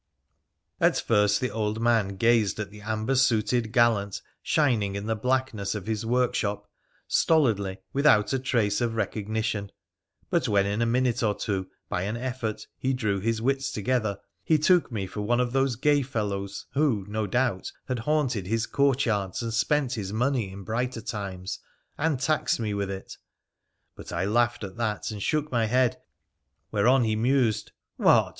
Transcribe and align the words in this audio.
At 0.79 0.99
first 0.99 1.39
the 1.39 1.51
old 1.51 1.79
man 1.79 2.15
gazed 2.15 2.59
at 2.59 2.71
the 2.71 2.81
amber 2.81 3.13
suited 3.13 3.71
gallant 3.71 4.23
shining 4.41 4.95
in 4.95 5.05
the 5.05 5.15
blackness 5.15 5.75
of 5.75 5.85
his 5.85 6.03
workshop, 6.07 6.67
stolidly, 7.07 7.77
without 7.93 8.33
a 8.33 8.39
trace 8.39 8.81
of 8.81 8.95
recognition, 8.95 9.71
but, 10.31 10.47
when 10.47 10.65
in 10.65 10.81
a 10.81 10.87
minute 10.87 11.21
or 11.21 11.35
two 11.35 11.67
by 11.87 12.01
an 12.01 12.17
effort 12.17 12.65
he 12.79 12.93
drew 12.93 13.19
his 13.19 13.43
wits 13.43 13.69
together, 13.71 14.19
he 14.43 14.57
took 14.57 14.91
me 14.91 15.05
for 15.05 15.21
one 15.21 15.39
of 15.39 15.53
those 15.53 15.75
gay 15.75 16.01
fellows, 16.01 16.65
who, 16.73 17.05
no 17.07 17.27
doubt, 17.27 17.71
had 17.87 17.99
haunted 17.99 18.47
his 18.47 18.65
courtyards 18.65 19.43
and 19.43 19.53
spent 19.53 19.93
his 19.93 20.11
money 20.11 20.51
in 20.51 20.63
brighter 20.63 21.01
times, 21.01 21.59
and 21.95 22.19
taxed 22.19 22.59
me 22.59 22.73
with 22.73 22.89
it. 22.89 23.17
But 23.95 24.11
I 24.11 24.25
laughed 24.25 24.63
at 24.63 24.77
that 24.77 25.11
and 25.11 25.21
shook 25.21 25.51
my 25.51 25.65
head, 25.67 26.01
whereon 26.71 27.03
he 27.03 27.15
mused 27.15 27.71
—'What 27.97 28.29